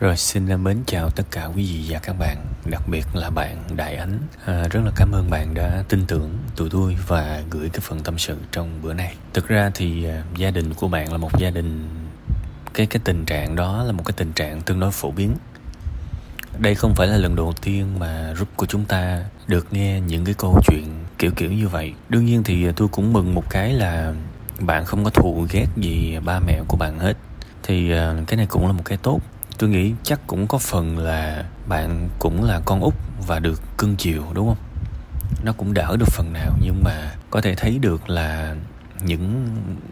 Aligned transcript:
Rồi 0.00 0.16
xin 0.16 0.64
mến 0.64 0.82
chào 0.86 1.10
tất 1.10 1.22
cả 1.30 1.44
quý 1.44 1.62
vị 1.62 1.84
và 1.88 1.98
các 1.98 2.18
bạn 2.18 2.36
Đặc 2.70 2.82
biệt 2.88 3.06
là 3.14 3.30
bạn 3.30 3.56
Đại 3.76 3.96
Ánh. 3.96 4.18
À, 4.44 4.68
Rất 4.70 4.80
là 4.84 4.90
cảm 4.96 5.12
ơn 5.12 5.30
bạn 5.30 5.54
đã 5.54 5.84
tin 5.88 6.06
tưởng 6.06 6.38
tụi 6.56 6.70
tôi 6.70 6.96
Và 7.06 7.42
gửi 7.50 7.68
cái 7.68 7.80
phần 7.80 8.00
tâm 8.00 8.18
sự 8.18 8.36
trong 8.52 8.82
bữa 8.82 8.94
nay. 8.94 9.14
Thực 9.34 9.48
ra 9.48 9.70
thì 9.74 10.04
à, 10.04 10.22
gia 10.36 10.50
đình 10.50 10.74
của 10.74 10.88
bạn 10.88 11.12
là 11.12 11.18
một 11.18 11.38
gia 11.38 11.50
đình 11.50 11.88
Cái 12.74 12.86
cái 12.86 13.00
tình 13.04 13.24
trạng 13.24 13.56
đó 13.56 13.82
là 13.82 13.92
một 13.92 14.02
cái 14.06 14.14
tình 14.16 14.32
trạng 14.32 14.60
tương 14.60 14.80
đối 14.80 14.90
phổ 14.90 15.10
biến. 15.10 15.36
Đây 16.58 16.74
không 16.74 16.94
phải 16.94 17.06
là 17.06 17.16
lần 17.16 17.36
đầu 17.36 17.54
tiên 17.62 17.98
mà 17.98 18.32
group 18.32 18.48
của 18.56 18.66
chúng 18.66 18.84
ta 18.84 19.24
Được 19.46 19.66
nghe 19.70 20.00
những 20.00 20.24
cái 20.24 20.34
câu 20.38 20.60
chuyện 20.66 20.84
kiểu 21.18 21.30
kiểu 21.36 21.52
như 21.52 21.68
vậy. 21.68 21.94
Đương 22.08 22.24
nhiên 22.24 22.42
thì 22.42 22.68
à, 22.68 22.72
tôi 22.76 22.88
cũng 22.88 23.12
mừng 23.12 23.34
một 23.34 23.50
cái 23.50 23.72
là 23.72 24.14
Bạn 24.58 24.84
không 24.84 25.04
có 25.04 25.10
thù 25.10 25.46
ghét 25.50 25.66
gì 25.76 26.18
ba 26.24 26.40
mẹ 26.40 26.60
của 26.68 26.76
bạn 26.76 26.98
hết. 26.98 27.14
Thì 27.62 27.92
à, 27.92 28.14
cái 28.26 28.36
này 28.36 28.46
cũng 28.46 28.66
là 28.66 28.72
một 28.72 28.84
cái 28.84 28.98
tốt 29.02 29.20
tôi 29.60 29.70
nghĩ 29.70 29.92
chắc 30.02 30.20
cũng 30.26 30.46
có 30.46 30.58
phần 30.58 30.98
là 30.98 31.44
bạn 31.66 32.08
cũng 32.18 32.44
là 32.44 32.60
con 32.64 32.80
út 32.80 32.94
và 33.26 33.38
được 33.38 33.62
cưng 33.78 33.96
chiều 33.96 34.24
đúng 34.34 34.48
không? 34.48 34.56
Nó 35.44 35.52
cũng 35.52 35.74
đỡ 35.74 35.96
được 35.98 36.08
phần 36.12 36.32
nào 36.32 36.52
nhưng 36.62 36.84
mà 36.84 37.12
có 37.30 37.40
thể 37.40 37.54
thấy 37.54 37.78
được 37.78 38.10
là 38.10 38.56
những 39.02 39.48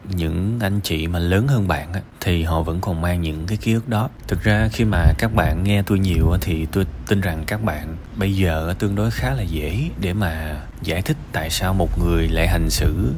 những 0.09 0.59
anh 0.61 0.81
chị 0.81 1.07
mà 1.07 1.19
lớn 1.19 1.49
hơn 1.49 1.69
bạn 1.69 1.93
á, 1.93 2.01
thì 2.21 2.43
họ 2.43 2.63
vẫn 2.63 2.81
còn 2.81 3.01
mang 3.01 3.21
những 3.21 3.47
cái 3.47 3.57
ký 3.57 3.73
ức 3.73 3.89
đó. 3.89 4.09
Thực 4.29 4.43
ra 4.43 4.69
khi 4.73 4.85
mà 4.85 5.13
các 5.19 5.35
bạn 5.35 5.65
nghe 5.65 5.83
tôi 5.83 5.99
nhiều 5.99 6.31
á, 6.31 6.39
thì 6.41 6.67
tôi 6.73 6.87
tin 7.07 7.21
rằng 7.21 7.45
các 7.47 7.65
bạn 7.65 7.97
bây 8.17 8.37
giờ 8.37 8.75
tương 8.79 8.95
đối 8.95 9.11
khá 9.11 9.35
là 9.35 9.43
dễ 9.43 9.91
để 10.01 10.13
mà 10.13 10.61
giải 10.83 11.03
thích 11.03 11.17
tại 11.33 11.51
sao 11.51 11.75
một 11.75 11.99
người 11.99 12.29
lại 12.29 12.49
hành 12.49 12.71
xử 12.71 13.13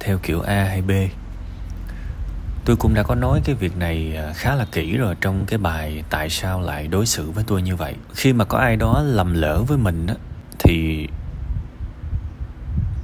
theo 0.00 0.18
kiểu 0.18 0.40
a 0.40 0.64
hay 0.64 0.82
b 0.82 0.90
tôi 2.64 2.76
cũng 2.76 2.94
đã 2.94 3.02
có 3.02 3.14
nói 3.14 3.40
cái 3.44 3.54
việc 3.54 3.76
này 3.76 4.16
à, 4.16 4.32
khá 4.32 4.54
là 4.54 4.66
kỹ 4.72 4.96
rồi 4.96 5.14
trong 5.20 5.46
cái 5.46 5.58
bài 5.58 6.04
tại 6.10 6.30
sao 6.30 6.60
lại 6.60 6.88
đối 6.88 7.06
xử 7.06 7.30
với 7.30 7.44
tôi 7.46 7.62
như 7.62 7.76
vậy. 7.76 7.94
Khi 8.14 8.32
mà 8.32 8.44
có 8.44 8.58
ai 8.58 8.76
đó 8.76 9.02
lầm 9.02 9.34
lỡ 9.34 9.62
với 9.62 9.78
mình 9.78 10.06
á 10.06 10.14
thì 10.58 11.08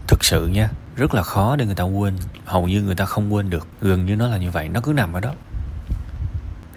thực 0.06 0.24
sự 0.24 0.46
nha 0.46 0.68
rất 0.96 1.14
là 1.14 1.22
khó 1.22 1.56
để 1.56 1.66
người 1.66 1.74
ta 1.74 1.84
quên. 1.84 2.14
Hầu 2.44 2.68
như 2.68 2.82
người 2.82 2.94
ta 2.94 3.04
không 3.04 3.34
quên 3.34 3.50
được 3.50 3.66
gần 3.80 4.06
như 4.06 4.16
nó 4.16 4.26
là 4.26 4.36
như 4.36 4.50
vậy 4.50 4.68
nó 4.68 4.80
cứ 4.80 4.92
nằm 4.92 5.12
ở 5.12 5.20
đó. 5.20 5.32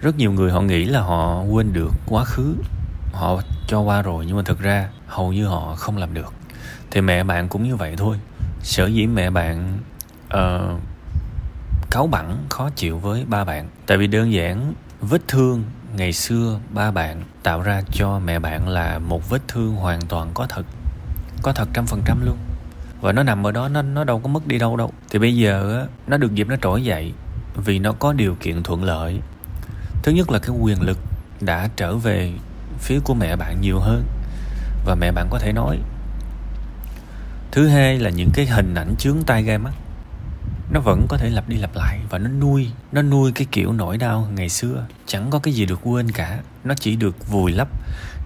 Rất 0.00 0.16
nhiều 0.16 0.32
người 0.32 0.50
họ 0.50 0.60
nghĩ 0.60 0.84
là 0.84 1.00
họ 1.00 1.42
quên 1.42 1.72
được 1.72 1.92
quá 2.06 2.24
khứ 2.24 2.54
họ 3.12 3.42
cho 3.66 3.80
qua 3.80 4.02
rồi 4.02 4.24
nhưng 4.26 4.36
mà 4.36 4.42
thực 4.42 4.60
ra 4.60 4.88
hầu 5.06 5.32
như 5.32 5.46
họ 5.46 5.74
không 5.76 5.96
làm 5.96 6.14
được. 6.14 6.32
Thì 6.90 7.00
mẹ 7.00 7.24
bạn 7.24 7.48
cũng 7.48 7.62
như 7.62 7.76
vậy 7.76 7.94
thôi. 7.96 8.20
Sở 8.62 8.86
dĩ 8.86 9.06
mẹ 9.06 9.30
bạn 9.30 9.78
uh, 10.34 10.80
cáu 11.94 12.06
bẳn 12.06 12.36
khó 12.48 12.70
chịu 12.76 12.98
với 12.98 13.24
ba 13.24 13.44
bạn. 13.44 13.68
Tại 13.86 13.98
vì 13.98 14.06
đơn 14.06 14.32
giản, 14.32 14.74
vết 15.00 15.28
thương, 15.28 15.64
ngày 15.96 16.12
xưa 16.12 16.60
ba 16.70 16.90
bạn 16.90 17.22
tạo 17.42 17.62
ra 17.62 17.82
cho 17.92 18.18
mẹ 18.18 18.38
bạn 18.38 18.68
là 18.68 18.98
một 18.98 19.30
vết 19.30 19.48
thương 19.48 19.74
hoàn 19.74 20.00
toàn 20.00 20.30
có 20.34 20.46
thật. 20.48 20.66
Có 21.42 21.52
thật 21.52 21.68
trăm 21.72 21.86
phần 21.86 22.02
trăm 22.04 22.26
luôn. 22.26 22.36
Và 23.00 23.12
nó 23.12 23.22
nằm 23.22 23.46
ở 23.46 23.52
đó, 23.52 23.68
nó 23.68 23.82
nó 23.82 24.04
đâu 24.04 24.20
có 24.20 24.28
mất 24.28 24.46
đi 24.46 24.58
đâu 24.58 24.76
đâu. 24.76 24.92
Thì 25.10 25.18
bây 25.18 25.36
giờ 25.36 25.86
nó 26.06 26.16
được 26.16 26.34
dịp 26.34 26.48
nó 26.48 26.56
trỗi 26.62 26.84
dậy 26.84 27.12
vì 27.64 27.78
nó 27.78 27.92
có 27.92 28.12
điều 28.12 28.36
kiện 28.40 28.62
thuận 28.62 28.84
lợi. 28.84 29.20
Thứ 30.02 30.12
nhất 30.12 30.30
là 30.30 30.38
cái 30.38 30.56
quyền 30.60 30.82
lực 30.82 30.98
đã 31.40 31.68
trở 31.76 31.96
về 31.96 32.32
phía 32.78 33.00
của 33.04 33.14
mẹ 33.14 33.36
bạn 33.36 33.60
nhiều 33.60 33.78
hơn 33.78 34.04
và 34.86 34.94
mẹ 34.94 35.12
bạn 35.12 35.28
có 35.30 35.38
thể 35.38 35.52
nói. 35.52 35.78
Thứ 37.50 37.68
hai 37.68 37.98
là 37.98 38.10
những 38.10 38.30
cái 38.34 38.46
hình 38.46 38.74
ảnh 38.74 38.94
chướng 38.98 39.16
tai 39.26 39.42
gai 39.42 39.58
mắt 39.58 39.72
nó 40.74 40.80
vẫn 40.80 41.06
có 41.08 41.16
thể 41.16 41.30
lặp 41.30 41.48
đi 41.48 41.56
lặp 41.56 41.76
lại 41.76 41.98
và 42.10 42.18
nó 42.18 42.28
nuôi 42.28 42.70
nó 42.92 43.02
nuôi 43.02 43.32
cái 43.32 43.46
kiểu 43.52 43.72
nỗi 43.72 43.98
đau 43.98 44.28
ngày 44.34 44.48
xưa. 44.48 44.86
Chẳng 45.06 45.30
có 45.30 45.38
cái 45.38 45.54
gì 45.54 45.66
được 45.66 45.80
quên 45.82 46.10
cả. 46.10 46.38
Nó 46.64 46.74
chỉ 46.80 46.96
được 46.96 47.28
vùi 47.28 47.52
lấp, 47.52 47.68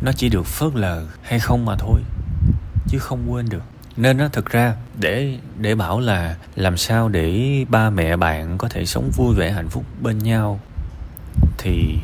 nó 0.03 0.13
chỉ 0.13 0.29
được 0.29 0.47
phớt 0.47 0.75
lờ 0.75 1.07
hay 1.23 1.41
không 1.41 1.65
mà 1.65 1.77
thôi, 1.79 2.01
chứ 2.89 2.99
không 2.99 3.33
quên 3.33 3.49
được. 3.49 3.63
Nên 3.97 4.17
nó 4.17 4.29
thực 4.29 4.51
ra, 4.51 4.75
để 5.01 5.39
để 5.59 5.75
bảo 5.75 6.01
là 6.01 6.37
làm 6.55 6.77
sao 6.77 7.09
để 7.09 7.65
ba 7.69 7.91
mẹ 7.91 8.17
bạn 8.17 8.59
có 8.59 8.69
thể 8.69 8.87
sống 8.87 9.11
vui 9.17 9.35
vẻ 9.35 9.53
hạnh 9.53 9.69
phúc 9.69 9.85
bên 10.03 10.19
nhau, 10.19 10.61
thì 11.59 11.99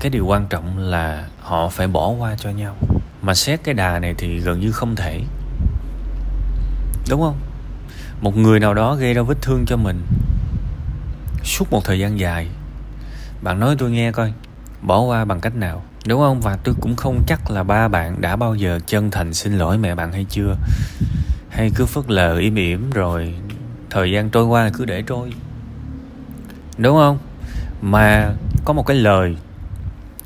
cái 0.00 0.10
điều 0.10 0.26
quan 0.26 0.46
trọng 0.46 0.78
là 0.78 1.28
họ 1.40 1.68
phải 1.68 1.86
bỏ 1.86 2.08
qua 2.08 2.36
cho 2.38 2.50
nhau. 2.50 2.76
Mà 3.22 3.34
xét 3.34 3.60
cái 3.64 3.74
đà 3.74 3.98
này 3.98 4.14
thì 4.18 4.38
gần 4.38 4.60
như 4.60 4.72
không 4.72 4.96
thể. 4.96 5.20
Đúng 7.08 7.20
không? 7.20 7.38
Một 8.24 8.36
người 8.36 8.60
nào 8.60 8.74
đó 8.74 8.94
gây 8.94 9.14
ra 9.14 9.22
vết 9.22 9.42
thương 9.42 9.64
cho 9.66 9.76
mình. 9.76 10.02
Suốt 11.42 11.70
một 11.70 11.84
thời 11.84 11.98
gian 11.98 12.18
dài, 12.18 12.48
bạn 13.42 13.60
nói 13.60 13.76
tôi 13.78 13.90
nghe 13.90 14.12
coi, 14.12 14.32
bỏ 14.82 15.00
qua 15.00 15.24
bằng 15.24 15.40
cách 15.40 15.56
nào? 15.56 15.82
Đúng 16.06 16.20
không? 16.20 16.40
Và 16.40 16.56
tôi 16.56 16.74
cũng 16.80 16.96
không 16.96 17.22
chắc 17.26 17.50
là 17.50 17.62
ba 17.62 17.88
bạn 17.88 18.20
đã 18.20 18.36
bao 18.36 18.54
giờ 18.54 18.80
chân 18.86 19.10
thành 19.10 19.34
xin 19.34 19.58
lỗi 19.58 19.78
mẹ 19.78 19.94
bạn 19.94 20.12
hay 20.12 20.26
chưa? 20.28 20.56
Hay 21.50 21.70
cứ 21.74 21.86
phớt 21.86 22.10
lờ 22.10 22.36
im 22.36 22.54
ỉm 22.54 22.90
rồi 22.90 23.34
thời 23.90 24.12
gian 24.12 24.30
trôi 24.30 24.44
qua 24.44 24.70
cứ 24.74 24.84
để 24.84 25.02
trôi? 25.02 25.32
Đúng 26.78 26.96
không? 26.96 27.18
Mà 27.82 28.32
có 28.64 28.72
một 28.72 28.86
cái 28.86 28.96
lời 28.96 29.36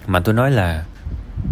mà 0.06 0.20
tôi 0.20 0.34
nói 0.34 0.50
là 0.50 0.84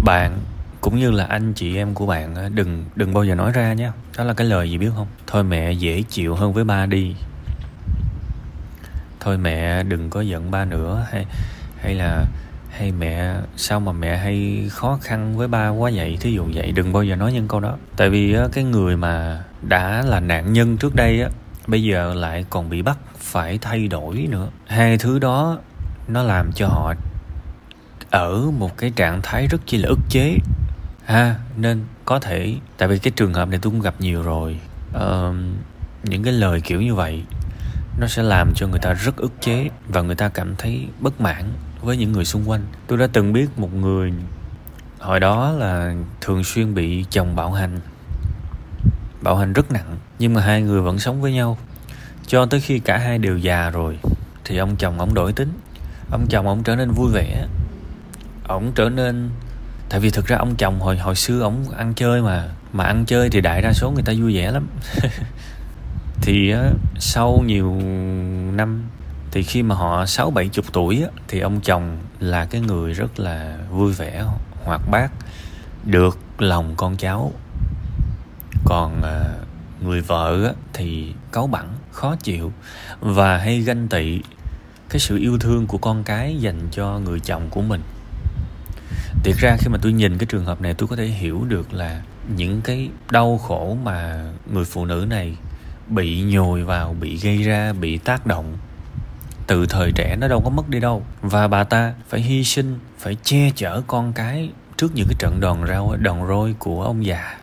bạn 0.05 0.39
cũng 0.87 0.99
như 0.99 1.11
là 1.11 1.25
anh 1.25 1.53
chị 1.53 1.77
em 1.77 1.95
của 1.95 2.07
bạn 2.07 2.55
đừng 2.55 2.85
đừng 2.97 3.15
bao 3.15 3.25
giờ 3.25 3.35
nói 3.35 3.53
ra 3.53 3.73
nhé. 3.73 3.91
Đó 4.19 4.25
là 4.25 4.35
cái 4.35 4.47
lời 4.47 4.71
gì 4.71 4.79
biết 4.79 4.91
không? 4.97 5.07
Thôi 5.27 5.45
mẹ 5.45 5.73
dễ 5.73 6.03
chịu 6.03 6.35
hơn 6.35 6.53
với 6.53 6.65
ba 6.65 6.87
đi. 6.87 7.15
Thôi 9.21 9.39
mẹ 9.39 9.83
đừng 9.83 10.11
có 10.11 10.21
giận 10.21 10.51
ba 10.51 10.65
nữa. 10.65 11.07
Hay 11.13 11.27
hay 11.81 11.95
là, 11.95 12.25
hay 12.71 12.93
mẹ, 12.93 13.35
sao 13.57 13.81
mà 13.81 13.93
mẹ 13.93 14.17
hay 14.17 14.69
khó 14.71 14.99
khăn 15.03 15.37
với 15.37 15.49
ba 15.49 15.69
quá 15.69 15.91
vậy? 15.95 16.19
Thí 16.21 16.33
dụ 16.33 16.45
vậy, 16.55 16.73
đừng 16.73 16.93
bao 16.93 17.03
giờ 17.03 17.17
nói 17.17 17.33
những 17.33 17.49
câu 17.49 17.61
đó. 17.61 17.77
Tại 17.97 18.11
vì 18.11 18.37
cái 18.53 18.65
người 18.65 18.97
mà 18.97 19.45
đã 19.63 20.03
là 20.07 20.21
nạn 20.21 20.53
nhân 20.53 20.77
trước 20.77 20.95
đây 20.95 21.23
á, 21.23 21.29
bây 21.67 21.83
giờ 21.83 22.15
lại 22.15 22.45
còn 22.51 22.71
bị 22.71 22.83
bắt 22.83 22.99
phải 23.19 23.59
thay 23.59 23.89
đổi 23.89 24.27
nữa. 24.31 24.49
Hai 24.67 24.99
thứ 24.99 25.19
đó 25.19 25.59
nó 26.09 26.23
làm 26.23 26.53
cho 26.53 26.69
họ 26.69 26.95
ở 28.11 28.51
một 28.59 28.77
cái 28.77 28.91
trạng 28.97 29.21
thái 29.23 29.47
rất 29.47 29.59
chi 29.67 29.79
là 29.79 29.89
ức 29.89 30.01
chế 30.09 30.39
ha 31.07 31.35
nên 31.57 31.85
có 32.05 32.19
thể. 32.19 32.55
Tại 32.79 32.89
vì 32.89 32.99
cái 32.99 33.13
trường 33.17 33.35
hợp 33.35 33.49
này 33.49 33.59
tôi 33.63 33.71
cũng 33.71 33.81
gặp 33.81 33.95
nhiều 33.99 34.23
rồi. 34.23 34.61
Uh, 34.97 35.35
những 36.03 36.23
cái 36.23 36.33
lời 36.33 36.61
kiểu 36.61 36.81
như 36.81 36.95
vậy 36.95 37.23
nó 38.01 38.07
sẽ 38.07 38.23
làm 38.23 38.53
cho 38.55 38.67
người 38.67 38.79
ta 38.79 38.93
rất 38.93 39.17
ức 39.17 39.33
chế 39.41 39.71
và 39.89 40.03
người 40.03 40.15
ta 40.15 40.29
cảm 40.29 40.55
thấy 40.59 40.87
bất 41.01 41.21
mãn 41.21 41.45
với 41.81 41.97
những 41.97 42.13
người 42.13 42.25
xung 42.25 42.49
quanh. 42.51 42.67
Tôi 42.87 42.99
đã 42.99 43.07
từng 43.13 43.33
biết 43.33 43.59
một 43.59 43.75
người 43.75 44.13
hồi 44.99 45.21
đó 45.21 45.53
là 45.53 45.95
thường 46.21 46.45
xuyên 46.45 46.75
bị 46.75 47.05
chồng 47.11 47.37
bạo 47.37 47.53
hành. 47.53 47.81
Bạo 49.23 49.37
hành 49.37 49.53
rất 49.53 49.73
nặng 49.73 49.97
nhưng 50.19 50.35
mà 50.35 50.41
hai 50.41 50.63
người 50.63 50.81
vẫn 50.81 50.99
sống 50.99 51.23
với 51.23 51.33
nhau. 51.33 51.59
Cho 52.27 52.47
tới 52.47 52.61
khi 52.61 52.79
cả 52.79 52.99
hai 52.99 53.19
đều 53.19 53.39
già 53.39 53.71
rồi 53.71 53.99
thì 54.45 54.57
ông 54.57 54.77
chồng 54.77 54.99
ông 54.99 55.15
đổi 55.15 55.33
tính. 55.33 55.53
Ông 56.11 56.27
chồng 56.29 56.47
ông 56.47 56.63
trở 56.63 56.77
nên 56.77 56.91
vui 56.91 57.13
vẻ. 57.13 57.47
Ông 58.49 58.73
trở 58.75 58.89
nên 58.89 59.31
tại 59.89 60.01
vì 60.01 60.11
thực 60.11 60.27
ra 60.27 60.37
ông 60.37 60.57
chồng 60.57 60.81
hồi 60.81 60.99
hồi 60.99 61.15
xưa 61.15 61.41
ông 61.41 61.65
ăn 61.77 61.95
chơi 61.95 62.23
mà 62.23 62.49
mà 62.73 62.85
ăn 62.85 63.05
chơi 63.07 63.31
thì 63.31 63.41
đại 63.41 63.63
đa 63.63 63.73
số 63.73 63.91
người 63.91 64.03
ta 64.03 64.13
vui 64.19 64.37
vẻ 64.37 64.51
lắm. 64.51 64.67
Thì 66.21 66.55
sau 66.99 67.43
nhiều 67.47 67.81
năm, 68.53 68.83
thì 69.31 69.43
khi 69.43 69.63
mà 69.63 69.75
họ 69.75 70.07
sáu 70.07 70.31
bảy 70.31 70.49
chục 70.49 70.65
tuổi 70.73 71.05
thì 71.29 71.41
ông 71.41 71.61
chồng 71.61 71.99
là 72.21 72.45
cái 72.45 72.61
người 72.61 72.93
rất 72.93 73.21
là 73.21 73.59
vui 73.71 73.93
vẻ, 73.93 74.25
hoạt 74.65 74.81
bát, 74.91 75.11
được 75.85 76.19
lòng 76.39 76.75
con 76.77 76.97
cháu. 76.97 77.33
Còn 78.65 79.03
à, 79.03 79.25
người 79.81 80.01
vợ 80.01 80.55
thì 80.73 81.13
cáu 81.33 81.47
bẳn 81.47 81.67
khó 81.93 82.17
chịu 82.17 82.53
và 83.01 83.39
hay 83.39 83.61
ganh 83.61 83.89
tị 83.89 84.21
cái 84.89 85.01
sự 85.01 85.17
yêu 85.17 85.39
thương 85.39 85.67
của 85.67 85.79
con 85.79 86.05
cái 86.05 86.37
dành 86.37 86.69
cho 86.71 86.99
người 86.99 87.21
chồng 87.21 87.49
của 87.51 87.63
mình 87.63 87.81
thiệt 89.23 89.37
ra 89.37 89.57
khi 89.61 89.69
mà 89.69 89.79
tôi 89.83 89.93
nhìn 89.93 90.19
cái 90.19 90.27
trường 90.27 90.45
hợp 90.45 90.61
này 90.61 90.75
tôi 90.75 90.89
có 90.89 90.97
thể 90.97 91.07
hiểu 91.07 91.45
được 91.49 91.73
là 91.73 92.03
những 92.37 92.61
cái 92.61 92.91
đau 93.11 93.39
khổ 93.39 93.77
mà 93.83 94.25
người 94.53 94.65
phụ 94.65 94.85
nữ 94.85 95.07
này 95.09 95.37
bị 95.89 96.23
nhồi 96.23 96.63
vào, 96.63 96.97
bị 97.01 97.17
gây 97.17 97.43
ra, 97.43 97.73
bị 97.73 97.99
tác 97.99 98.27
động. 98.27 98.57
Từ 99.47 99.67
thời 99.67 99.93
trẻ 99.93 100.17
nó 100.21 100.29
đâu 100.29 100.41
có 100.45 100.51
mất 100.51 100.69
đi 100.69 100.81
đâu. 100.81 101.03
Và 101.23 101.49
bà 101.49 101.65
ta 101.65 101.95
phải 102.09 102.21
hy 102.21 102.45
sinh, 102.45 102.79
phải 102.99 103.17
che 103.23 103.51
chở 103.55 103.83
con 103.87 104.13
cái 104.13 104.51
trước 104.77 104.95
những 104.95 105.07
cái 105.09 105.17
trận 105.19 105.41
đòn 105.41 105.67
rau, 105.69 105.97
đòn 105.97 106.27
roi 106.29 106.55
của 106.59 106.83
ông 106.83 107.07
già. 107.07 107.39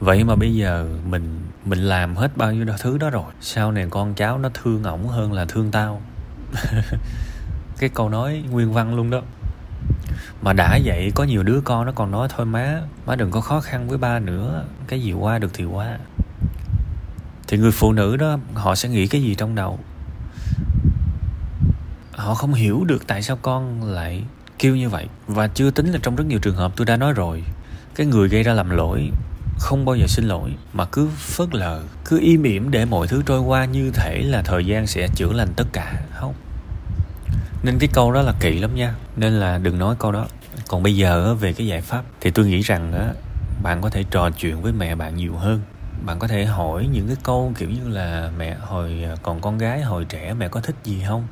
Vậy 0.00 0.24
mà 0.24 0.36
bây 0.36 0.54
giờ 0.54 0.88
mình 1.10 1.40
mình 1.64 1.78
làm 1.78 2.16
hết 2.16 2.36
bao 2.36 2.52
nhiêu 2.52 2.66
thứ 2.78 2.98
đó 2.98 3.10
rồi 3.10 3.32
sau 3.40 3.72
này 3.72 3.86
con 3.90 4.14
cháu 4.14 4.38
nó 4.38 4.48
thương 4.54 4.84
ổng 4.84 5.08
hơn 5.08 5.32
là 5.32 5.44
thương 5.44 5.70
tao? 5.70 6.02
Cái 7.78 7.90
câu 7.94 8.08
nói 8.08 8.42
nguyên 8.50 8.72
văn 8.72 8.96
luôn 8.96 9.10
đó 9.10 9.22
mà 10.42 10.52
đã 10.52 10.78
vậy, 10.84 11.12
có 11.14 11.24
nhiều 11.24 11.42
đứa 11.42 11.60
con 11.60 11.86
nó 11.86 11.92
còn 11.92 12.10
nói, 12.10 12.28
thôi 12.36 12.46
má 12.46 12.80
má 13.06 13.16
đừng 13.16 13.30
có 13.30 13.40
khó 13.40 13.60
khăn 13.60 13.88
với 13.88 13.98
ba 13.98 14.18
nữa, 14.18 14.64
cái 14.86 15.02
gì 15.02 15.12
qua 15.12 15.38
được 15.38 15.50
thì 15.52 15.64
qua. 15.64 15.98
Thì 17.48 17.58
người 17.58 17.72
phụ 17.72 17.92
nữ 17.92 18.16
đó, 18.16 18.38
họ 18.54 18.74
sẽ 18.74 18.88
nghĩ 18.88 19.06
cái 19.06 19.22
gì 19.22 19.34
trong 19.34 19.54
đầu? 19.54 19.78
Họ 22.12 22.34
không 22.34 22.54
hiểu 22.54 22.84
được 22.84 23.06
tại 23.06 23.22
sao 23.22 23.38
con 23.42 23.84
lại 23.84 24.24
kêu 24.58 24.76
như 24.76 24.88
vậy. 24.88 25.06
Và 25.26 25.48
chưa 25.48 25.70
tính 25.70 25.92
là 25.92 25.98
trong 26.02 26.16
rất 26.16 26.26
nhiều 26.26 26.38
trường 26.38 26.56
hợp 26.56 26.72
tôi 26.76 26.86
đã 26.86 26.96
nói 26.96 27.12
rồi, 27.12 27.44
cái 27.94 28.06
người 28.06 28.28
gây 28.28 28.42
ra 28.42 28.52
làm 28.52 28.70
lỗi 28.70 29.10
không 29.58 29.84
bao 29.84 29.96
giờ 29.96 30.06
xin 30.06 30.24
lỗi, 30.24 30.50
mà 30.72 30.84
cứ 30.84 31.08
phớt 31.16 31.54
lờ, 31.54 31.82
cứ 32.04 32.18
im 32.20 32.42
ỉm 32.42 32.70
để 32.70 32.84
mọi 32.84 33.08
thứ 33.08 33.22
trôi 33.26 33.40
qua 33.40 33.64
như 33.64 33.90
thể 33.90 34.22
là 34.22 34.42
thời 34.42 34.66
gian 34.66 34.86
sẽ 34.86 35.08
chữa 35.14 35.32
lành 35.32 35.48
tất 35.56 35.64
cả. 35.72 36.00
Không 36.14 36.34
nên 37.62 37.78
cái 37.78 37.88
câu 37.92 38.12
đó 38.12 38.22
là 38.22 38.32
kỵ 38.40 38.58
lắm 38.58 38.74
nha. 38.74 38.94
Nên 39.16 39.32
là 39.32 39.58
đừng 39.58 39.78
nói 39.78 39.94
câu 39.98 40.12
đó. 40.12 40.26
Còn 40.68 40.82
bây 40.82 40.96
giờ 40.96 41.34
về 41.34 41.52
cái 41.52 41.66
giải 41.66 41.80
pháp, 41.80 42.02
thì 42.20 42.30
tôi 42.30 42.46
nghĩ 42.46 42.60
rằng 42.60 43.12
bạn 43.62 43.80
có 43.80 43.90
thể 43.90 44.04
trò 44.10 44.30
chuyện 44.30 44.62
với 44.62 44.72
mẹ 44.72 44.94
bạn 44.94 45.16
nhiều 45.16 45.36
hơn. 45.36 45.62
Bạn 46.06 46.18
có 46.18 46.28
thể 46.28 46.44
hỏi 46.44 46.88
những 46.92 47.06
cái 47.06 47.16
câu 47.22 47.52
kiểu 47.58 47.70
như 47.70 47.88
là 47.88 48.30
mẹ 48.38 48.56
hồi 48.60 49.04
à, 49.04 49.16
còn 49.22 49.40
con 49.40 49.58
gái 49.58 49.82
hồi 49.82 50.04
trẻ, 50.04 50.34
mẹ 50.34 50.48
có 50.48 50.60
thích 50.60 50.76
gì 50.84 51.02
không? 51.08 51.26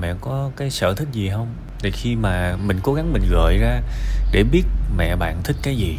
Mẹ 0.00 0.14
có 0.20 0.50
cái 0.56 0.70
sở 0.70 0.94
thích 0.94 1.08
gì 1.12 1.30
không? 1.30 1.48
Thì 1.78 1.90
khi 1.90 2.16
mà 2.16 2.56
mình 2.56 2.80
cố 2.82 2.94
gắng 2.94 3.12
mình 3.12 3.22
gợi 3.30 3.58
ra 3.58 3.80
để 4.32 4.44
biết 4.44 4.64
mẹ 4.96 5.16
bạn 5.16 5.40
thích 5.44 5.56
cái 5.62 5.76
gì. 5.76 5.98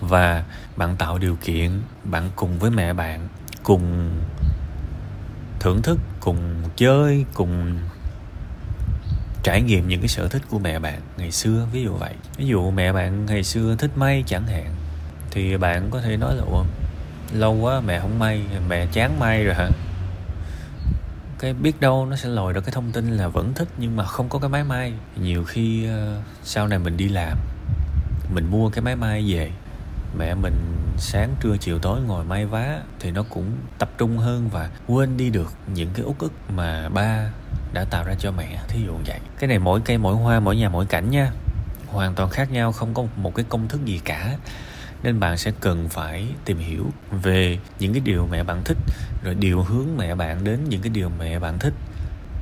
Và 0.00 0.44
bạn 0.76 0.96
tạo 0.96 1.18
điều 1.18 1.36
kiện, 1.44 1.70
bạn 2.04 2.30
cùng 2.36 2.58
với 2.58 2.70
mẹ 2.70 2.92
bạn, 2.92 3.28
cùng 3.62 4.10
thưởng 5.60 5.82
thức, 5.82 5.98
cùng 6.20 6.38
chơi, 6.76 7.24
cùng 7.34 7.78
trải 9.42 9.62
nghiệm 9.62 9.88
những 9.88 10.00
cái 10.00 10.08
sở 10.08 10.28
thích 10.28 10.42
của 10.50 10.58
mẹ 10.58 10.78
bạn 10.78 11.00
ngày 11.16 11.30
xưa 11.30 11.66
ví 11.72 11.82
dụ 11.82 11.94
vậy. 11.94 12.14
Ví 12.36 12.46
dụ 12.46 12.70
mẹ 12.70 12.92
bạn 12.92 13.26
ngày 13.26 13.42
xưa 13.42 13.76
thích 13.78 13.90
may 13.96 14.24
chẳng 14.26 14.46
hạn 14.46 14.74
thì 15.30 15.56
bạn 15.56 15.90
có 15.90 16.00
thể 16.00 16.16
nói 16.16 16.34
là 16.36 16.42
Ủa, 16.42 16.64
lâu 17.32 17.54
quá 17.54 17.80
mẹ 17.80 18.00
không 18.00 18.18
may 18.18 18.42
mẹ 18.68 18.86
chán 18.92 19.18
may 19.18 19.44
rồi 19.44 19.54
hả? 19.54 19.68
Cái 21.38 21.54
biết 21.54 21.80
đâu 21.80 22.06
nó 22.06 22.16
sẽ 22.16 22.28
lòi 22.28 22.52
được 22.52 22.60
cái 22.60 22.72
thông 22.72 22.92
tin 22.92 23.16
là 23.16 23.28
vẫn 23.28 23.54
thích 23.54 23.68
nhưng 23.78 23.96
mà 23.96 24.04
không 24.04 24.28
có 24.28 24.38
cái 24.38 24.48
máy 24.48 24.64
may. 24.64 24.92
Nhiều 25.16 25.44
khi 25.44 25.88
uh, 25.88 26.24
sau 26.42 26.68
này 26.68 26.78
mình 26.78 26.96
đi 26.96 27.08
làm 27.08 27.38
mình 28.34 28.50
mua 28.50 28.70
cái 28.70 28.82
máy 28.82 28.96
may 28.96 29.24
về 29.34 29.50
mẹ 30.18 30.34
mình 30.34 30.54
sáng 30.96 31.34
trưa 31.40 31.56
chiều 31.60 31.78
tối 31.78 32.00
ngồi 32.00 32.24
may 32.24 32.46
vá 32.46 32.80
thì 33.00 33.10
nó 33.10 33.22
cũng 33.22 33.52
tập 33.78 33.90
trung 33.98 34.18
hơn 34.18 34.48
và 34.48 34.70
quên 34.86 35.16
đi 35.16 35.30
được 35.30 35.52
những 35.74 35.90
cái 35.94 36.04
uất 36.04 36.18
ức 36.18 36.32
mà 36.48 36.88
ba 36.88 37.30
đã 37.72 37.84
tạo 37.84 38.04
ra 38.04 38.14
cho 38.18 38.32
mẹ. 38.32 38.58
Thí 38.68 38.80
dụ 38.86 38.92
vậy. 39.06 39.18
Cái 39.38 39.48
này 39.48 39.58
mỗi 39.58 39.80
cây, 39.80 39.98
mỗi 39.98 40.14
hoa, 40.14 40.40
mỗi 40.40 40.56
nhà, 40.56 40.68
mỗi 40.68 40.86
cảnh 40.86 41.10
nha. 41.10 41.32
Hoàn 41.86 42.14
toàn 42.14 42.30
khác 42.30 42.52
nhau, 42.52 42.72
không 42.72 42.94
có 42.94 43.04
một 43.16 43.34
cái 43.34 43.44
công 43.48 43.68
thức 43.68 43.84
gì 43.84 44.00
cả. 44.04 44.36
Nên 45.02 45.20
bạn 45.20 45.38
sẽ 45.38 45.52
cần 45.60 45.88
phải 45.88 46.26
tìm 46.44 46.58
hiểu 46.58 46.86
về 47.10 47.58
những 47.78 47.92
cái 47.92 48.00
điều 48.00 48.28
mẹ 48.30 48.42
bạn 48.42 48.62
thích, 48.64 48.76
rồi 49.24 49.34
điều 49.34 49.62
hướng 49.62 49.86
mẹ 49.96 50.14
bạn 50.14 50.44
đến 50.44 50.60
những 50.68 50.82
cái 50.82 50.90
điều 50.90 51.10
mẹ 51.18 51.38
bạn 51.38 51.58
thích, 51.58 51.74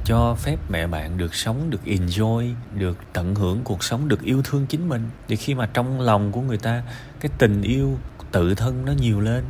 cho 0.05 0.35
phép 0.35 0.57
mẹ 0.69 0.87
bạn 0.87 1.19
được 1.19 1.35
sống, 1.35 1.71
được 1.71 1.81
enjoy, 1.85 2.53
được 2.75 2.99
tận 3.13 3.35
hưởng 3.35 3.61
cuộc 3.65 3.85
sống, 3.85 4.09
được 4.09 4.23
yêu 4.23 4.43
thương 4.45 4.67
chính 4.67 4.89
mình. 4.89 5.11
Thì 5.29 5.37
khi 5.37 5.55
mà 5.55 5.69
trong 5.75 6.01
lòng 6.01 6.33
của 6.33 6.41
người 6.41 6.59
ta, 6.59 6.83
cái 7.21 7.31
tình 7.39 7.63
yêu 7.63 7.99
tự 8.33 8.55
thân 8.55 8.85
nó 8.85 8.93
nhiều 8.93 9.21
lên 9.21 9.45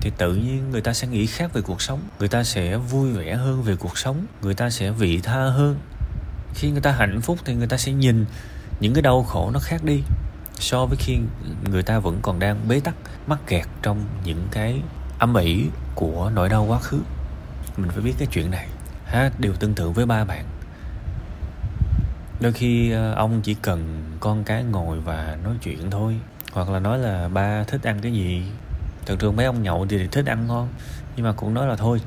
thì 0.00 0.10
tự 0.18 0.34
nhiên 0.34 0.70
người 0.70 0.80
ta 0.80 0.92
sẽ 0.92 1.06
nghĩ 1.06 1.26
khác 1.26 1.52
về 1.52 1.60
cuộc 1.62 1.82
sống. 1.82 2.00
Người 2.18 2.28
ta 2.28 2.44
sẽ 2.44 2.76
vui 2.76 3.12
vẻ 3.12 3.34
hơn 3.34 3.62
về 3.62 3.76
cuộc 3.76 3.98
sống. 3.98 4.26
Người 4.42 4.54
ta 4.54 4.70
sẽ 4.70 4.90
vị 4.90 5.20
tha 5.22 5.44
hơn. 5.44 5.78
Khi 6.54 6.70
người 6.70 6.80
ta 6.80 6.92
hạnh 6.92 7.20
phúc 7.20 7.38
thì 7.44 7.54
người 7.54 7.66
ta 7.66 7.76
sẽ 7.76 7.92
nhìn 7.92 8.24
những 8.80 8.94
cái 8.94 9.02
đau 9.02 9.22
khổ 9.22 9.50
nó 9.50 9.60
khác 9.62 9.84
đi. 9.84 10.02
So 10.58 10.86
với 10.86 10.96
khi 10.96 11.18
người 11.70 11.82
ta 11.82 11.98
vẫn 11.98 12.18
còn 12.22 12.38
đang 12.38 12.68
bế 12.68 12.80
tắc, 12.80 12.94
mắc 13.26 13.38
kẹt 13.46 13.66
trong 13.82 14.04
những 14.24 14.48
cái 14.50 14.82
âm 15.18 15.34
ỉ 15.34 15.64
của 15.94 16.30
nỗi 16.34 16.48
đau 16.48 16.64
quá 16.64 16.78
khứ. 16.78 16.98
Mình 17.76 17.90
phải 17.90 18.00
biết 18.00 18.14
cái 18.18 18.28
chuyện 18.32 18.50
này. 18.50 18.68
Ha 19.04 19.30
điều 19.38 19.52
tương 19.52 19.74
tự 19.74 19.90
với 19.90 20.06
ba 20.06 20.24
bạn. 20.24 20.44
Đôi 22.40 22.52
khi 22.52 22.90
ờ, 22.90 23.12
ông 23.14 23.40
chỉ 23.42 23.54
cần 23.54 24.02
con 24.20 24.44
cái 24.44 24.64
ngồi 24.64 25.00
và 25.00 25.38
nói 25.44 25.54
chuyện 25.62 25.90
thôi. 25.90 26.16
Hoặc 26.52 26.70
là 26.70 26.78
nói 26.78 26.98
là, 26.98 27.28
ba 27.28 27.64
thích 27.64 27.82
ăn 27.82 28.00
cái 28.00 28.12
gì? 28.12 28.42
Thường 29.06 29.18
thường 29.18 29.36
mấy 29.36 29.46
ông 29.46 29.62
nhậu 29.62 29.86
thì 29.88 30.06
thích 30.06 30.26
ăn 30.26 30.46
ngon 30.46 30.68
nhưng 31.16 31.26
mà 31.26 31.32
cũng 31.32 31.54
nói 31.54 31.66
là 31.66 31.76
thôi 31.76 32.00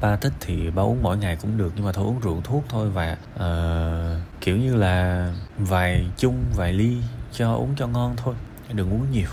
ba 0.00 0.16
thích 0.16 0.32
thì 0.40 0.70
ba 0.70 0.82
uống 0.82 1.02
mỗi 1.02 1.16
ngày 1.16 1.36
cũng 1.36 1.58
được 1.58 1.72
nhưng 1.76 1.84
mà 1.84 1.92
thôi 1.92 2.04
uống 2.04 2.20
rượu 2.20 2.40
thuốc 2.44 2.64
thôi 2.68 2.90
và 2.90 3.16
uh, 3.34 4.40
kiểu 4.40 4.56
như 4.56 4.74
là 4.76 5.28
vài 5.58 6.06
chung 6.16 6.44
vài 6.56 6.72
ly 6.72 6.96
cho 7.32 7.54
uống 7.54 7.74
cho 7.76 7.86
ngon 7.86 8.14
thôi 8.16 8.34
đừng 8.72 8.92
uống 8.92 9.06
nhiều. 9.12 9.28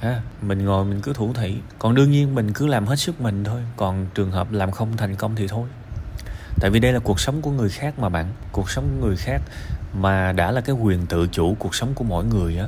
Ha 0.00 0.20
mình 0.42 0.64
ngồi 0.64 0.84
mình 0.84 1.00
cứ 1.00 1.12
thủ 1.12 1.32
thị 1.34 1.56
còn 1.78 1.94
đương 1.94 2.10
nhiên 2.10 2.34
mình 2.34 2.52
cứ 2.52 2.66
làm 2.66 2.86
hết 2.86 2.96
sức 2.96 3.20
mình 3.20 3.44
thôi 3.44 3.60
còn 3.76 4.06
trường 4.14 4.30
hợp 4.30 4.52
làm 4.52 4.70
không 4.70 4.96
thành 4.96 5.16
công 5.16 5.36
thì 5.36 5.48
thôi. 5.48 5.68
Tại 6.60 6.70
vì 6.70 6.80
đây 6.80 6.92
là 6.92 6.98
cuộc 6.98 7.20
sống 7.20 7.42
của 7.42 7.50
người 7.50 7.68
khác 7.68 7.98
mà 7.98 8.08
bạn 8.08 8.26
cuộc 8.52 8.70
sống 8.70 8.84
của 9.00 9.06
người 9.06 9.16
khác 9.16 9.42
mà 9.94 10.32
đã 10.32 10.50
là 10.50 10.60
cái 10.60 10.76
quyền 10.76 11.06
tự 11.06 11.28
chủ 11.32 11.56
cuộc 11.58 11.74
sống 11.74 11.94
của 11.94 12.04
mỗi 12.04 12.24
người 12.24 12.58
á 12.58 12.66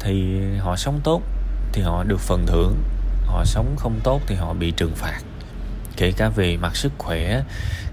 thì 0.00 0.40
họ 0.58 0.76
sống 0.76 1.00
tốt 1.04 1.22
thì 1.74 1.82
họ 1.82 2.04
được 2.04 2.20
phần 2.20 2.46
thưởng. 2.46 2.74
Họ 3.26 3.44
sống 3.44 3.76
không 3.78 4.00
tốt 4.04 4.20
thì 4.26 4.34
họ 4.34 4.54
bị 4.54 4.70
trừng 4.70 4.92
phạt. 4.94 5.20
Kể 5.96 6.12
cả 6.12 6.28
về 6.28 6.56
mặt 6.56 6.76
sức 6.76 6.92
khỏe, 6.98 7.42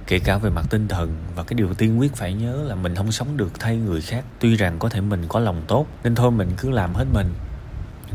kể 0.08 0.20
cả 0.20 0.38
về 0.38 0.50
mặt 0.50 0.66
tinh 0.70 0.88
thần. 0.88 1.16
Và 1.36 1.44
cái 1.44 1.56
điều 1.56 1.74
tiên 1.74 2.00
quyết 2.00 2.16
phải 2.16 2.34
nhớ 2.34 2.64
là 2.68 2.76
mình 2.76 2.96
không 2.96 3.12
sống 3.12 3.38
được 3.38 3.60
thay 3.60 3.78
người 3.78 4.02
khác. 4.02 4.24
Tuy 4.40 4.56
rằng 4.56 4.80
có 4.80 4.90
thể 4.90 5.02
mình 5.02 5.26
có 5.30 5.40
lòng 5.40 5.62
tốt, 5.68 5.86
nên 6.04 6.16
thôi 6.16 6.32
mình 6.32 6.52
cứ 6.58 6.70
làm 6.70 6.94
hết 6.94 7.06
mình. 7.14 7.34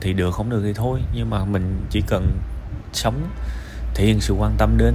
Thì 0.01 0.13
được, 0.13 0.35
không 0.35 0.51
được 0.51 0.61
thì 0.65 0.73
thôi. 0.73 1.01
Nhưng 1.15 1.31
mà 1.31 1.45
mình 1.45 1.87
chỉ 1.91 2.01
cần 2.07 2.39
sống, 2.93 3.29
thể 3.95 4.05
hiện 4.05 4.21
sự 4.21 4.35
quan 4.35 4.55
tâm 4.59 4.77
đến 4.79 4.95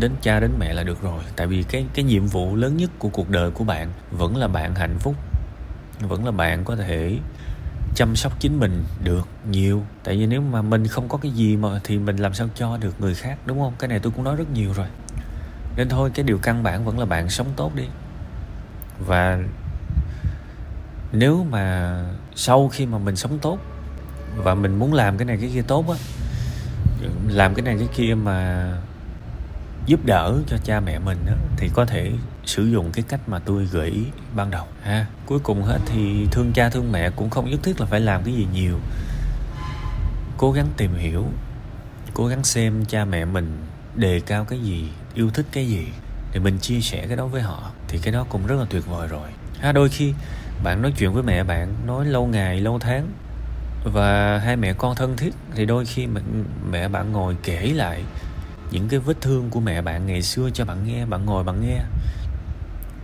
đến 0.00 0.12
cha, 0.22 0.40
đến 0.40 0.50
mẹ 0.58 0.74
là 0.74 0.82
được 0.82 1.02
rồi. 1.02 1.22
Tại 1.36 1.46
vì 1.46 1.62
cái 1.62 1.84
cái 1.94 2.04
nhiệm 2.04 2.26
vụ 2.26 2.56
lớn 2.56 2.76
nhất 2.76 2.90
của 2.98 3.08
cuộc 3.08 3.30
đời 3.30 3.50
của 3.50 3.64
bạn 3.64 3.92
vẫn 4.10 4.36
là 4.36 4.48
bạn 4.48 4.74
hạnh 4.74 4.98
phúc. 4.98 5.14
Vẫn 6.00 6.24
là 6.24 6.30
bạn 6.30 6.64
có 6.64 6.76
thể 6.76 7.18
chăm 7.94 8.16
sóc 8.16 8.40
chính 8.40 8.60
mình 8.60 8.84
được 9.04 9.28
nhiều. 9.50 9.82
Tại 10.04 10.16
vì 10.16 10.26
nếu 10.26 10.40
mà 10.40 10.62
mình 10.62 10.86
không 10.86 11.08
có 11.08 11.18
cái 11.18 11.32
gì 11.32 11.56
mà 11.56 11.80
thì 11.84 11.98
mình 11.98 12.16
làm 12.16 12.34
sao 12.34 12.48
cho 12.54 12.76
được 12.76 13.00
người 13.00 13.14
khác, 13.14 13.38
đúng 13.46 13.60
không? 13.60 13.72
Cái 13.78 13.88
này 13.88 13.98
tôi 13.98 14.12
cũng 14.12 14.24
nói 14.24 14.36
rất 14.36 14.50
nhiều 14.54 14.72
rồi. 14.72 14.86
Nên 15.76 15.88
thôi, 15.88 16.10
cái 16.14 16.24
điều 16.24 16.38
căn 16.38 16.62
bản 16.62 16.84
vẫn 16.84 16.98
là 16.98 17.04
bạn 17.04 17.30
sống 17.30 17.46
tốt 17.56 17.74
đi. 17.74 17.84
Và 19.06 19.38
nếu 21.12 21.46
mà 21.50 21.94
sau 22.34 22.68
khi 22.68 22.86
mà 22.86 22.98
mình 22.98 23.16
sống 23.16 23.38
tốt 23.38 23.58
và 24.36 24.54
mình 24.54 24.78
muốn 24.78 24.94
làm 24.94 25.18
cái 25.18 25.24
này 25.24 25.38
cái 25.40 25.50
kia 25.54 25.62
tốt 25.62 25.84
á, 25.88 25.96
làm 27.28 27.54
cái 27.54 27.62
này 27.62 27.76
cái 27.78 27.88
kia 27.94 28.14
mà 28.14 28.72
giúp 29.88 30.00
đỡ 30.04 30.34
cho 30.46 30.56
cha 30.64 30.80
mẹ 30.80 30.98
mình 30.98 31.18
đó, 31.26 31.32
thì 31.56 31.70
có 31.74 31.84
thể 31.84 32.12
sử 32.44 32.64
dụng 32.64 32.92
cái 32.92 33.04
cách 33.08 33.20
mà 33.28 33.38
tôi 33.38 33.64
gợi 33.64 33.90
ý 33.90 34.04
ban 34.36 34.50
đầu. 34.50 34.66
Ha 34.82 35.06
cuối 35.26 35.38
cùng 35.38 35.62
hết 35.62 35.78
thì 35.86 36.26
thương 36.30 36.52
cha 36.52 36.68
thương 36.68 36.92
mẹ 36.92 37.10
cũng 37.10 37.30
không 37.30 37.50
nhất 37.50 37.60
thiết 37.62 37.80
là 37.80 37.86
phải 37.86 38.00
làm 38.00 38.22
cái 38.24 38.34
gì 38.34 38.46
nhiều. 38.52 38.78
Cố 40.36 40.52
gắng 40.52 40.66
tìm 40.76 40.94
hiểu 40.94 41.24
cố 42.14 42.26
gắng 42.26 42.44
xem 42.44 42.84
cha 42.84 43.04
mẹ 43.04 43.24
mình 43.24 43.58
đề 43.94 44.20
cao 44.20 44.44
cái 44.44 44.58
gì 44.58 44.88
yêu 45.14 45.30
thích 45.30 45.46
cái 45.52 45.68
gì 45.68 45.86
thì 46.32 46.40
mình 46.40 46.58
chia 46.58 46.80
sẻ 46.80 47.06
cái 47.06 47.16
đó 47.16 47.26
với 47.26 47.42
họ 47.42 47.70
thì 47.88 47.98
cái 47.98 48.12
đó 48.12 48.26
cũng 48.28 48.46
rất 48.46 48.56
là 48.58 48.66
tuyệt 48.70 48.86
vời 48.86 49.08
rồi. 49.08 49.28
Ha 49.60 49.72
đôi 49.72 49.88
khi 49.88 50.14
bạn 50.62 50.82
nói 50.82 50.92
chuyện 50.98 51.12
với 51.12 51.22
mẹ 51.22 51.44
bạn 51.44 51.74
nói 51.86 52.04
lâu 52.06 52.26
ngày 52.26 52.60
lâu 52.60 52.78
tháng 52.78 53.08
và 53.84 54.38
hai 54.38 54.56
mẹ 54.56 54.72
con 54.72 54.94
thân 54.94 55.16
thiết 55.16 55.34
thì 55.54 55.66
đôi 55.66 55.84
khi 55.84 56.06
mẹ 56.70 56.88
bạn 56.88 57.12
ngồi 57.12 57.36
kể 57.42 57.72
lại 57.74 58.02
những 58.70 58.88
cái 58.88 59.00
vết 59.00 59.20
thương 59.20 59.50
của 59.50 59.60
mẹ 59.60 59.82
bạn 59.82 60.06
ngày 60.06 60.22
xưa 60.22 60.50
cho 60.50 60.64
bạn 60.64 60.84
nghe, 60.86 61.06
bạn 61.06 61.24
ngồi 61.26 61.44
bạn 61.44 61.60
nghe, 61.60 61.80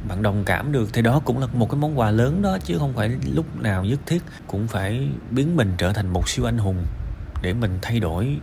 bạn 0.09 0.23
đồng 0.23 0.45
cảm 0.45 0.73
được, 0.73 0.89
thì 0.93 1.03
đó 1.03 1.21
cũng 1.25 1.39
là 1.39 1.47
một 1.53 1.71
cái 1.71 1.81
món 1.81 1.99
quà 1.99 2.11
lớn 2.11 2.43
đó, 2.43 2.59
chứ 2.65 2.79
không 2.79 2.93
phải 2.93 3.11
lúc 3.35 3.63
nào 3.63 3.85
nhất 3.85 4.01
thiết 4.07 4.23
cũng 4.47 4.69
phải 4.69 5.09
biến 5.31 5.57
mình 5.57 5.75
trở 5.79 5.93
thành 5.93 6.09
một 6.09 6.29
siêu 6.29 6.45
anh 6.45 6.59
hùng 6.59 6.87
để 7.43 7.53
mình 7.53 7.79
thay 7.83 8.01
đổi 8.01 8.37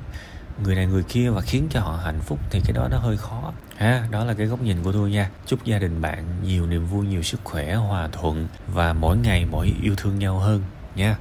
người 0.63 0.75
này 0.75 0.85
người 0.85 1.03
kia 1.03 1.29
và 1.29 1.41
khiến 1.41 1.67
cho 1.69 1.79
họ 1.79 1.99
hạnh 2.03 2.19
phúc, 2.21 2.39
thì 2.49 2.61
cái 2.65 2.73
đó 2.73 2.87
nó 2.91 2.97
hơi 2.97 3.17
khó. 3.17 3.53
Ha, 3.77 4.07
đó 4.11 4.25
là 4.25 4.33
cái 4.33 4.47
góc 4.47 4.61
nhìn 4.61 4.83
của 4.83 4.91
tôi 4.91 5.11
nha. 5.11 5.29
Chúc 5.45 5.63
gia 5.63 5.79
đình 5.79 6.01
bạn 6.01 6.25
nhiều 6.43 6.67
niềm 6.67 6.85
vui, 6.85 7.07
nhiều 7.07 7.21
sức 7.21 7.39
khỏe, 7.43 7.75
hòa 7.75 8.09
thuận 8.11 8.47
và 8.67 8.93
mỗi 8.93 9.17
ngày 9.17 9.45
mỗi 9.51 9.73
yêu 9.81 9.95
thương 9.97 10.19
nhau 10.19 10.39
hơn 10.39 10.63
nha. 10.95 11.15